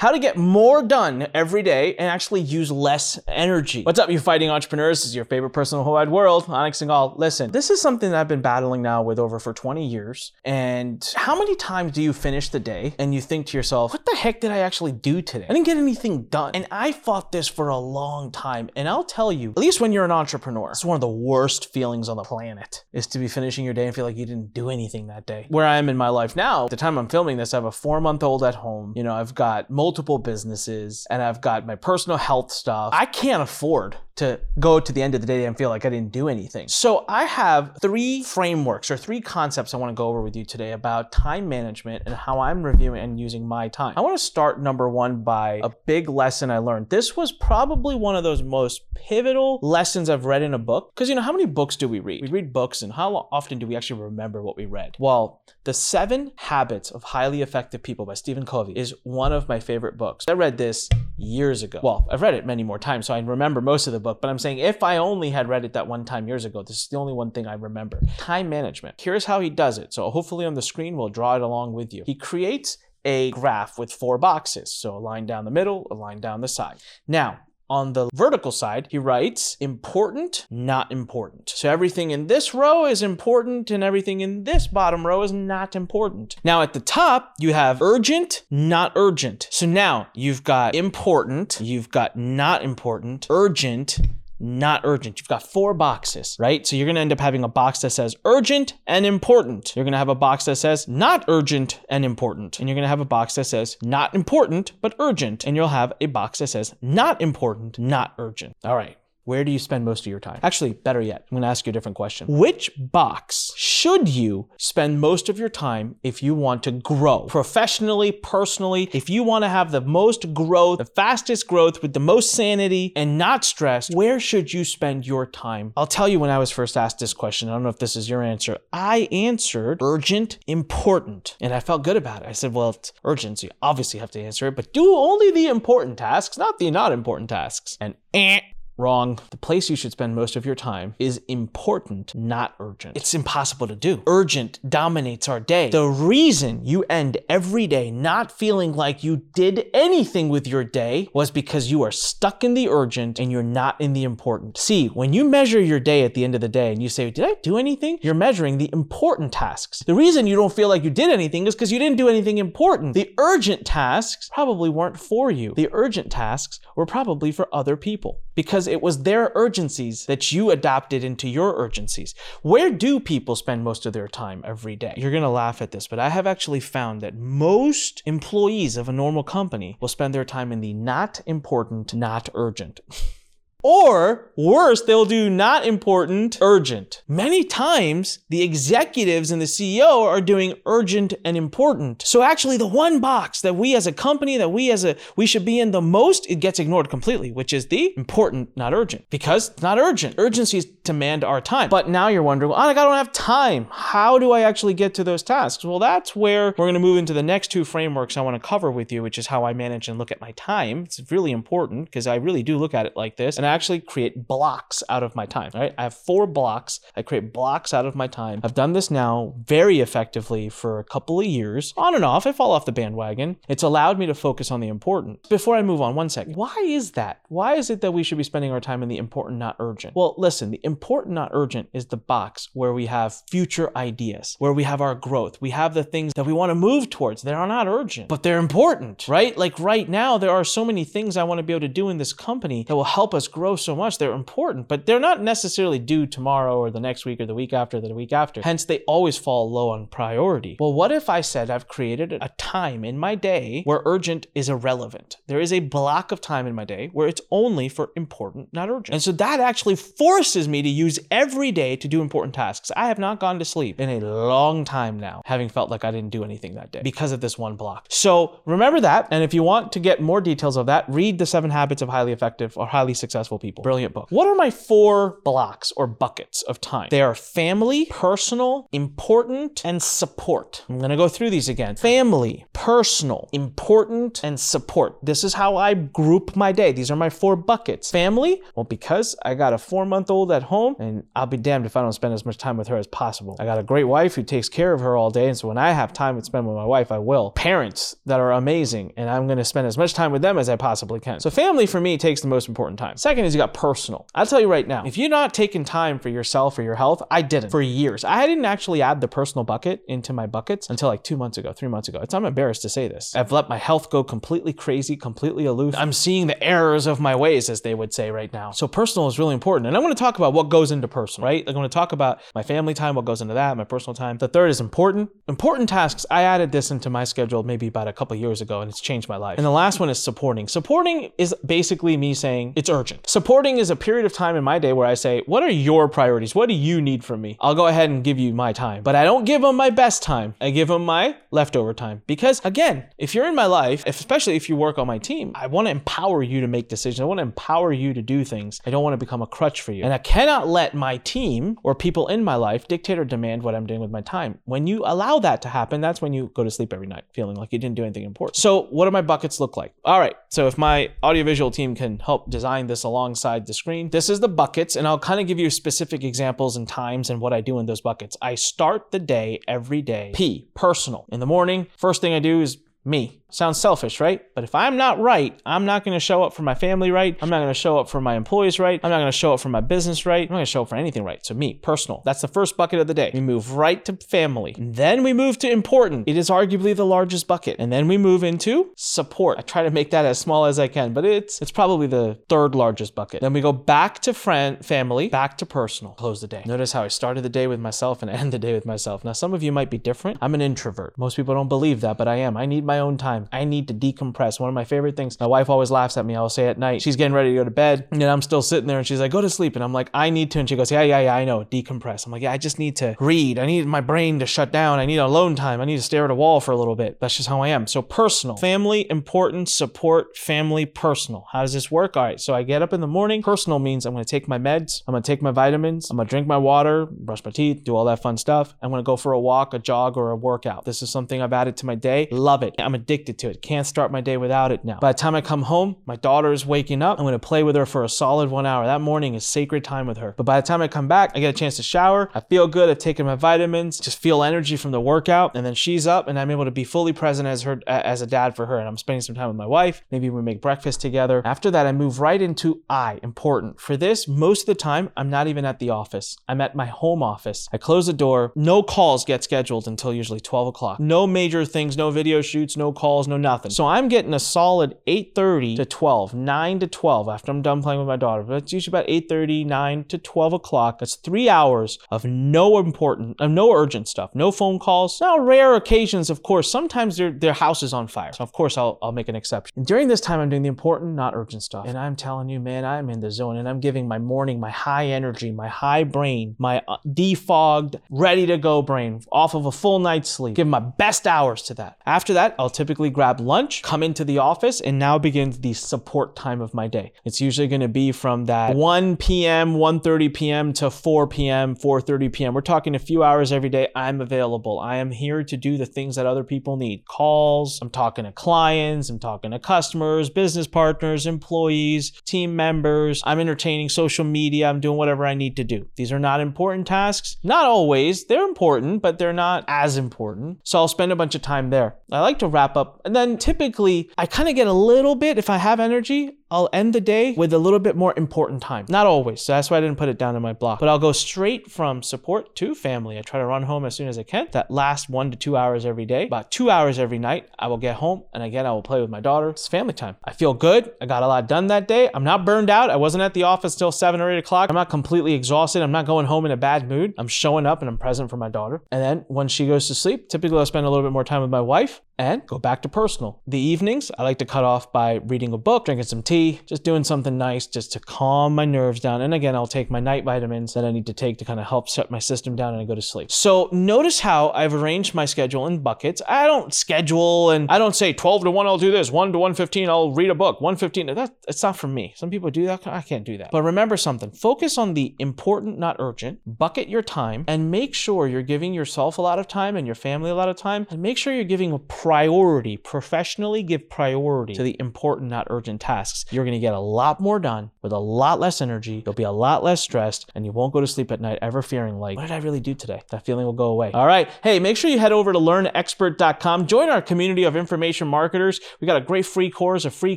[0.00, 3.82] how to get more done every day and actually use less energy.
[3.82, 5.00] What's up, you fighting entrepreneurs?
[5.00, 7.18] This is your favorite person in the whole wide world, Anik Singal.
[7.18, 10.32] Listen, this is something that I've been battling now with over for 20 years.
[10.42, 14.06] And how many times do you finish the day and you think to yourself, what
[14.06, 15.44] the heck did I actually do today?
[15.46, 16.52] I didn't get anything done.
[16.54, 18.70] And I fought this for a long time.
[18.76, 21.74] And I'll tell you, at least when you're an entrepreneur, it's one of the worst
[21.74, 24.54] feelings on the planet is to be finishing your day and feel like you didn't
[24.54, 25.44] do anything that day.
[25.50, 27.70] Where I am in my life now, the time I'm filming this, I have a
[27.70, 28.94] four month old at home.
[28.96, 32.90] You know, I've got multiple businesses and I've got my personal health stuff.
[32.94, 35.88] I can't afford to go to the end of the day and feel like I
[35.88, 36.68] didn't do anything.
[36.68, 40.44] So I have three frameworks or three concepts I want to go over with you
[40.44, 43.94] today about time management and how I'm reviewing and using my time.
[43.96, 46.90] I want to start number one by a big lesson I learned.
[46.90, 50.92] This was probably one of those most pivotal lessons I've read in a book.
[50.94, 52.20] Because you know, how many books do we read?
[52.20, 54.96] We read books and how often do we actually remember what we read?
[54.98, 59.60] Well, The Seven Habits of Highly Effective People by Stephen Covey is one of my
[59.60, 60.26] favorite books.
[60.28, 61.80] I read this years ago.
[61.82, 64.20] Well, I've read it many more times, so I remember most of the book book,
[64.20, 66.76] but I'm saying if I only had read it that one time years ago, this
[66.76, 68.00] is the only one thing I remember.
[68.18, 69.00] Time management.
[69.00, 69.94] Here's how he does it.
[69.94, 72.02] So hopefully on the screen, we'll draw it along with you.
[72.04, 74.74] He creates a graph with four boxes.
[74.74, 76.78] So a line down the middle, a line down the side.
[77.06, 77.38] Now,
[77.70, 81.48] on the vertical side, he writes important, not important.
[81.48, 85.76] So everything in this row is important and everything in this bottom row is not
[85.76, 86.36] important.
[86.42, 89.46] Now at the top, you have urgent, not urgent.
[89.50, 94.00] So now you've got important, you've got not important, urgent,
[94.40, 95.20] not urgent.
[95.20, 96.66] You've got four boxes, right?
[96.66, 99.74] So you're going to end up having a box that says urgent and important.
[99.76, 102.58] You're going to have a box that says not urgent and important.
[102.58, 105.44] And you're going to have a box that says not important, but urgent.
[105.44, 108.56] And you'll have a box that says not important, not urgent.
[108.64, 108.96] All right.
[109.24, 110.40] Where do you spend most of your time?
[110.42, 112.26] Actually, better yet, I'm going to ask you a different question.
[112.26, 118.12] Which box should you spend most of your time if you want to grow professionally,
[118.12, 122.32] personally, if you want to have the most growth, the fastest growth with the most
[122.32, 123.90] sanity and not stress?
[123.92, 125.72] Where should you spend your time?
[125.76, 127.48] I'll tell you when I was first asked this question.
[127.48, 128.58] I don't know if this is your answer.
[128.72, 132.28] I answered urgent, important, and I felt good about it.
[132.28, 135.30] I said, well, it's urgent, so you obviously have to answer it, but do only
[135.30, 137.76] the important tasks, not the not important tasks.
[137.80, 138.40] And eh,
[138.80, 139.18] Wrong.
[139.30, 142.96] The place you should spend most of your time is important, not urgent.
[142.96, 144.02] It's impossible to do.
[144.06, 145.68] Urgent dominates our day.
[145.68, 151.10] The reason you end every day not feeling like you did anything with your day
[151.12, 154.56] was because you are stuck in the urgent and you're not in the important.
[154.56, 157.10] See, when you measure your day at the end of the day and you say,
[157.10, 157.98] Did I do anything?
[158.00, 159.82] You're measuring the important tasks.
[159.86, 162.38] The reason you don't feel like you did anything is because you didn't do anything
[162.38, 162.94] important.
[162.94, 165.52] The urgent tasks probably weren't for you.
[165.54, 170.50] The urgent tasks were probably for other people because it was their urgencies that you
[170.50, 172.14] adopted into your urgencies.
[172.42, 174.94] Where do people spend most of their time every day?
[174.96, 178.88] You're going to laugh at this, but I have actually found that most employees of
[178.88, 182.80] a normal company will spend their time in the not important, not urgent.
[183.62, 187.02] Or worse, they'll do not important, urgent.
[187.06, 192.02] Many times, the executives and the CEO are doing urgent and important.
[192.02, 195.26] So actually, the one box that we as a company, that we as a, we
[195.26, 199.08] should be in the most, it gets ignored completely, which is the important, not urgent.
[199.10, 200.14] Because it's not urgent.
[200.18, 201.70] Urgencies demand our time.
[201.70, 203.68] But now you're wondering, oh, I don't have time.
[203.70, 205.64] How do I actually get to those tasks?
[205.64, 208.46] Well, that's where we're going to move into the next two frameworks I want to
[208.46, 210.82] cover with you, which is how I manage and look at my time.
[210.84, 213.36] It's really important because I really do look at it like this.
[213.36, 215.52] And I actually create blocks out of my time.
[215.54, 215.72] Right?
[215.78, 216.80] I have four blocks.
[216.96, 218.40] I create blocks out of my time.
[218.42, 221.72] I've done this now very effectively for a couple of years.
[221.76, 223.36] On and off, I fall off the bandwagon.
[223.48, 225.28] It's allowed me to focus on the important.
[225.28, 226.34] Before I move on, one second.
[226.34, 227.20] Why is that?
[227.28, 229.94] Why is it that we should be spending our time in the important, not urgent?
[229.94, 234.52] Well, listen, the important, not urgent is the box where we have future ideas, where
[234.52, 235.40] we have our growth.
[235.40, 237.22] We have the things that we want to move towards.
[237.22, 239.36] They are not urgent, but they're important, right?
[239.36, 241.88] Like right now, there are so many things I want to be able to do
[241.88, 243.98] in this company that will help us grow so much.
[243.98, 247.52] They're important, but they're not necessarily due tomorrow or the next week or the week
[247.52, 248.40] after or the week after.
[248.42, 250.56] Hence, they always fall low on priority.
[250.58, 254.48] Well, what if I said I've created a time in my day where urgent is
[254.48, 255.16] irrelevant?
[255.26, 258.70] There is a block of time in my day where it's only for important, not
[258.70, 258.94] urgent.
[258.94, 262.70] And so that actually forces me to use every day to do important tasks.
[262.76, 265.90] I have not gone to sleep in a long time now, having felt like I
[265.90, 267.86] didn't do anything that day because of this one block.
[267.88, 269.08] So remember that.
[269.10, 271.88] And if you want to get more details of that, read The Seven Habits of
[271.88, 273.62] Highly Effective or Highly Successful People.
[273.62, 274.06] Brilliant book.
[274.10, 276.88] What are my four blocks or buckets of time?
[276.90, 280.64] They are family, personal, important, and support.
[280.68, 281.76] I'm going to go through these again.
[281.76, 284.98] Family, personal, important, and support.
[285.02, 286.72] This is how I group my day.
[286.72, 287.90] These are my four buckets.
[287.90, 291.64] Family, well, because I got a four month old at home, and I'll be damned
[291.64, 293.34] if I don't spend as much time with her as possible.
[293.40, 295.56] I got a great wife who takes care of her all day, and so when
[295.56, 297.30] I have time to spend with my wife, I will.
[297.30, 300.56] Parents that are amazing, and I'm gonna spend as much time with them as I
[300.56, 301.18] possibly can.
[301.18, 302.98] So family for me takes the most important time.
[302.98, 304.06] Second is you got personal.
[304.14, 307.02] I'll tell you right now, if you're not taking time for yourself or your health,
[307.10, 308.04] I didn't for years.
[308.04, 311.54] I didn't actually add the personal bucket into my buckets until like two months ago,
[311.54, 312.00] three months ago.
[312.02, 313.14] It's I'm embarrassed to say this.
[313.14, 315.74] I've let my health go completely crazy, completely aloof.
[315.78, 318.50] I'm seeing the errors of my ways, as they would say right now.
[318.50, 319.68] So personal is really important.
[319.68, 321.46] And I want to talk about what goes into personal, right?
[321.46, 323.94] Like, I want to talk about my family time, what goes into that, my personal
[323.94, 324.18] time.
[324.18, 325.10] The third is important.
[325.28, 326.04] Important tasks.
[326.10, 329.08] I added this into my schedule maybe about a couple years ago, and it's changed
[329.08, 329.38] my life.
[329.38, 330.48] And the last one is supporting.
[330.48, 333.08] Supporting is basically me saying it's urgent.
[333.08, 335.88] Supporting is a period of time in my day where I say, what are your
[335.88, 336.34] priorities?
[336.34, 337.36] What do you need from me?
[337.40, 340.02] I'll go ahead and give you my time, but I don't give them my best
[340.02, 340.34] time.
[340.40, 344.48] I give them my leftover time because again, if you're in my life, especially if
[344.48, 347.00] you work on my team, I want to empower you to make decisions.
[347.00, 348.60] I want to empower you to do things.
[348.66, 349.84] I don't want to become a crutch for you.
[349.84, 353.54] And I cannot let my team or people in my life dictate or demand what
[353.54, 354.38] I'm doing with my time.
[354.44, 357.36] When you allow that to happen, that's when you go to sleep every night feeling
[357.36, 358.36] like you didn't do anything important.
[358.36, 359.74] So, what do my buckets look like?
[359.84, 360.14] All right.
[360.30, 364.28] So, if my audiovisual team can help design this alongside the screen, this is the
[364.28, 367.58] buckets, and I'll kind of give you specific examples and times and what I do
[367.58, 368.16] in those buckets.
[368.22, 370.12] I start the day every day.
[370.14, 371.06] P, personal.
[371.10, 373.19] In the morning, first thing I do is me.
[373.30, 374.24] Sounds selfish, right?
[374.34, 377.16] But if I'm not right, I'm not going to show up for my family right.
[377.20, 378.80] I'm not going to show up for my employees right.
[378.82, 380.22] I'm not going to show up for my business right.
[380.28, 381.24] I'm not going to show up for anything right.
[381.24, 382.02] So, me, personal.
[382.04, 383.10] That's the first bucket of the day.
[383.12, 384.54] We move right to family.
[384.58, 386.08] Then we move to important.
[386.08, 387.56] It is arguably the largest bucket.
[387.58, 389.38] And then we move into support.
[389.38, 392.18] I try to make that as small as I can, but it's it's probably the
[392.28, 393.20] third largest bucket.
[393.20, 395.94] Then we go back to friend, family, back to personal.
[395.94, 396.42] Close the day.
[396.46, 399.04] Notice how I started the day with myself and end the day with myself.
[399.04, 400.18] Now, some of you might be different.
[400.20, 400.96] I'm an introvert.
[400.96, 402.36] Most people don't believe that, but I am.
[402.36, 403.28] I need my own time time.
[403.32, 404.40] I need to decompress.
[404.40, 406.16] One of my favorite things, my wife always laughs at me.
[406.16, 408.66] I'll say at night, she's getting ready to go to bed, and I'm still sitting
[408.66, 409.56] there, and she's like, go to sleep.
[409.56, 410.40] And I'm like, I need to.
[410.40, 412.06] And she goes, yeah, yeah, yeah, I know, decompress.
[412.06, 413.38] I'm like, yeah, I just need to read.
[413.38, 414.78] I need my brain to shut down.
[414.78, 415.60] I need alone time.
[415.60, 417.00] I need to stare at a wall for a little bit.
[417.00, 417.66] That's just how I am.
[417.66, 421.26] So personal, family, important, support, family, personal.
[421.32, 421.96] How does this work?
[421.96, 422.20] All right.
[422.20, 423.22] So I get up in the morning.
[423.22, 424.82] Personal means I'm going to take my meds.
[424.86, 425.90] I'm going to take my vitamins.
[425.90, 428.54] I'm going to drink my water, brush my teeth, do all that fun stuff.
[428.62, 430.64] I'm going to go for a walk, a jog, or a workout.
[430.64, 432.08] This is something I've added to my day.
[432.10, 432.54] Love it.
[432.58, 433.42] I'm addicted to it.
[433.42, 434.78] Can't start my day without it now.
[434.80, 436.98] By the time I come home, my daughter is waking up.
[436.98, 438.66] I'm to play with her for a solid one hour.
[438.66, 440.14] That morning is sacred time with her.
[440.16, 442.10] But by the time I come back, I get a chance to shower.
[442.14, 442.68] I feel good.
[442.68, 445.36] I've taken my vitamins, just feel energy from the workout.
[445.36, 448.06] And then she's up and I'm able to be fully present as her, as a
[448.06, 448.58] dad for her.
[448.58, 449.82] And I'm spending some time with my wife.
[449.90, 451.22] Maybe we make breakfast together.
[451.24, 453.60] After that, I move right into I, important.
[453.60, 456.16] For this, most of the time, I'm not even at the office.
[456.28, 457.48] I'm at my home office.
[457.52, 458.32] I close the door.
[458.34, 460.80] No calls get scheduled until usually 12 o'clock.
[460.80, 463.50] No major things, no video shoots, no calls, no nothing.
[463.50, 467.62] So I'm I'm getting a solid 8:30 to 12, 9 to 12 after I'm done
[467.62, 468.22] playing with my daughter.
[468.22, 470.80] But it's usually about 8:30, 9 to 12 o'clock.
[470.80, 475.00] That's three hours of no important, of no urgent stuff, no phone calls.
[475.00, 478.12] Now, rare occasions, of course, sometimes their their house is on fire.
[478.12, 479.54] So of course I'll I'll make an exception.
[479.56, 481.64] And during this time, I'm doing the important, not urgent stuff.
[481.66, 484.50] And I'm telling you, man, I'm in the zone, and I'm giving my morning, my
[484.50, 489.52] high energy, my high brain, my uh, defogged, ready to go brain off of a
[489.52, 490.36] full night's sleep.
[490.36, 491.78] Give my best hours to that.
[491.86, 496.16] After that, I'll typically grab lunch come into the office and now begins the support
[496.16, 496.92] time of my day.
[497.04, 500.52] It's usually going to be from that 1 p.m., 1:30 p.m.
[500.54, 502.34] to 4 p.m., 4:30 p.m.
[502.34, 503.68] We're talking a few hours every day.
[503.74, 504.58] I'm available.
[504.58, 506.84] I am here to do the things that other people need.
[506.86, 513.02] Calls, I'm talking to clients, I'm talking to customers, business partners, employees, team members.
[513.04, 514.48] I'm entertaining social media.
[514.48, 515.68] I'm doing whatever I need to do.
[515.76, 517.16] These are not important tasks.
[517.22, 518.06] Not always.
[518.06, 520.40] They're important, but they're not as important.
[520.44, 521.76] So I'll spend a bunch of time there.
[521.92, 525.18] I like to wrap up and then typically I kind of get a little bit
[525.18, 528.66] if I have energy, I'll end the day with a little bit more important time.
[528.68, 530.60] Not always, so that's why I didn't put it down in my block.
[530.60, 532.98] But I'll go straight from support to family.
[532.98, 534.28] I try to run home as soon as I can.
[534.32, 537.28] That last one to two hours every day, about two hours every night.
[537.38, 539.30] I will get home and again I will play with my daughter.
[539.30, 539.96] It's family time.
[540.04, 540.72] I feel good.
[540.80, 541.90] I got a lot done that day.
[541.92, 542.70] I'm not burned out.
[542.70, 544.50] I wasn't at the office till seven or eight o'clock.
[544.50, 545.62] I'm not completely exhausted.
[545.62, 546.94] I'm not going home in a bad mood.
[546.96, 548.62] I'm showing up and I'm present for my daughter.
[548.70, 551.22] And then when she goes to sleep, typically I'll spend a little bit more time
[551.22, 553.20] with my wife and go back to personal.
[553.26, 556.64] The evenings, I like to cut off by reading a book, drinking some tea, just
[556.64, 559.00] doing something nice just to calm my nerves down.
[559.00, 561.46] And again, I'll take my night vitamins that I need to take to kind of
[561.46, 563.10] help set my system down and I go to sleep.
[563.10, 566.02] So notice how I've arranged my schedule in buckets.
[566.08, 569.18] I don't schedule and I don't say 12 to 1 I'll do this, 1 to
[569.18, 571.92] 115 I'll read a book, 115 that it's not for me.
[571.96, 572.66] Some people do that.
[572.66, 573.30] I can't do that.
[573.30, 574.10] But remember something.
[574.10, 576.20] Focus on the important, not urgent.
[576.26, 579.74] Bucket your time and make sure you're giving yourself a lot of time and your
[579.74, 584.34] family a lot of time and make sure you're giving a priority professionally give priority
[584.34, 586.04] to the important, not urgent tasks.
[586.10, 588.82] You're going to get a lot more done with a lot less energy.
[588.84, 591.42] You'll be a lot less stressed and you won't go to sleep at night ever
[591.42, 592.82] fearing like, what did I really do today?
[592.90, 593.72] That feeling will go away.
[593.72, 594.08] All right.
[594.22, 596.46] Hey, make sure you head over to learnexpert.com.
[596.46, 598.40] Join our community of information marketers.
[598.60, 599.96] We've got a great free course, a free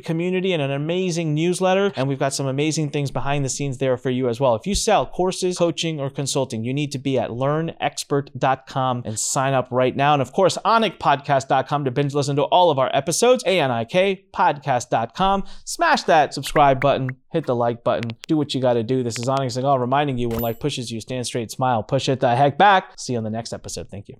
[0.00, 1.92] community, and an amazing newsletter.
[1.96, 4.54] And we've got some amazing things behind the scenes there for you as well.
[4.54, 9.54] If you sell courses, coaching, or consulting, you need to be at learnexpert.com and sign
[9.54, 10.12] up right now.
[10.12, 15.44] And of course, anikpodcast.com to binge listen to all of our episodes, A-N-I-K podcast.com.
[15.64, 19.02] Smash that subscribe button, hit the like button, do what you got to do.
[19.02, 22.20] This is Anik Singal reminding you when life pushes you, stand straight, smile, push it
[22.20, 22.92] the heck back.
[22.98, 23.88] See you on the next episode.
[23.88, 24.16] Thank you.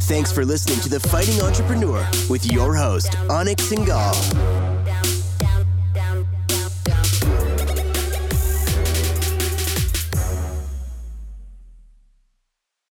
[0.00, 4.65] Thanks for listening to The Fighting Entrepreneur with your host, Anik Singal.